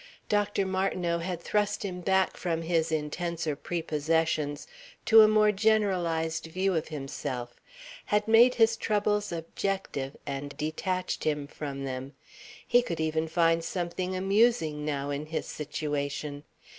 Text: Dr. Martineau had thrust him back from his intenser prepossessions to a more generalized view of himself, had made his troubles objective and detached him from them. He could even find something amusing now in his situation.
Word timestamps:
Dr. 0.29 0.65
Martineau 0.65 1.19
had 1.19 1.41
thrust 1.43 1.83
him 1.85 2.01
back 2.01 2.35
from 2.35 2.63
his 2.63 2.91
intenser 2.91 3.55
prepossessions 3.55 4.65
to 5.05 5.21
a 5.21 5.27
more 5.27 5.51
generalized 5.51 6.47
view 6.47 6.73
of 6.73 6.87
himself, 6.87 7.61
had 8.05 8.27
made 8.27 8.55
his 8.55 8.75
troubles 8.75 9.31
objective 9.31 10.17
and 10.25 10.57
detached 10.57 11.23
him 11.23 11.45
from 11.45 11.83
them. 11.85 12.15
He 12.67 12.81
could 12.81 12.99
even 12.99 13.27
find 13.27 13.63
something 13.63 14.15
amusing 14.15 14.83
now 14.83 15.11
in 15.11 15.27
his 15.27 15.45
situation. 15.45 16.45